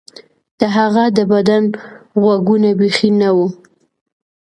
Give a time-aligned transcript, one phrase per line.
[0.59, 1.63] د هغه د بدن
[2.21, 3.47] غوږونه بیخي نه وو